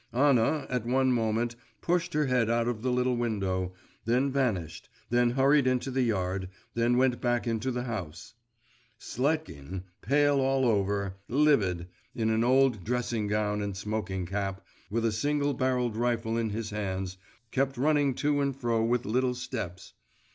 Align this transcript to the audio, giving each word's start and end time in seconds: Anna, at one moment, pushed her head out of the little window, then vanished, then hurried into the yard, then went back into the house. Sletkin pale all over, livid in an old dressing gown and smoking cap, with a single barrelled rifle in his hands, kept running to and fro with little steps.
Anna, 0.13 0.65
at 0.67 0.83
one 0.87 1.11
moment, 1.11 1.55
pushed 1.79 2.13
her 2.15 2.25
head 2.25 2.49
out 2.49 2.67
of 2.67 2.81
the 2.81 2.89
little 2.91 3.15
window, 3.15 3.73
then 4.05 4.31
vanished, 4.31 4.89
then 5.11 5.29
hurried 5.29 5.67
into 5.67 5.91
the 5.91 6.01
yard, 6.01 6.49
then 6.73 6.97
went 6.97 7.21
back 7.21 7.45
into 7.45 7.69
the 7.69 7.83
house. 7.83 8.33
Sletkin 8.99 9.83
pale 10.01 10.39
all 10.41 10.65
over, 10.65 11.17
livid 11.29 11.87
in 12.15 12.31
an 12.31 12.43
old 12.43 12.83
dressing 12.83 13.27
gown 13.27 13.61
and 13.61 13.77
smoking 13.77 14.25
cap, 14.25 14.65
with 14.89 15.05
a 15.05 15.11
single 15.11 15.53
barrelled 15.53 15.95
rifle 15.95 16.35
in 16.35 16.49
his 16.49 16.71
hands, 16.71 17.17
kept 17.51 17.77
running 17.77 18.15
to 18.15 18.41
and 18.41 18.55
fro 18.55 18.83
with 18.83 19.05
little 19.05 19.35
steps. 19.35 19.93